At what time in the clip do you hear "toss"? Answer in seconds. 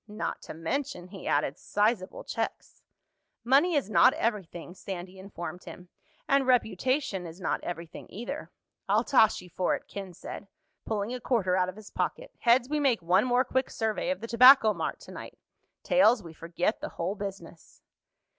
9.03-9.41